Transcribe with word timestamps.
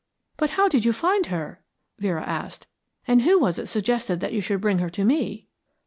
"But 0.35 0.49
how 0.57 0.67
did 0.67 0.83
you 0.83 0.93
find 0.93 1.27
her?" 1.27 1.61
Vera 1.99 2.23
asked. 2.23 2.65
"And 3.07 3.21
who 3.21 3.37
was 3.37 3.59
it 3.59 3.67
suggested 3.67 4.19
that 4.19 4.33
you 4.33 4.41
should 4.41 4.59
bring 4.61 4.79
her 4.79 4.89
to 4.89 5.05
me?" 5.05 5.45